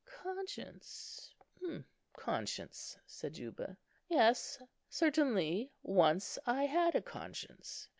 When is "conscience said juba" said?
2.13-3.77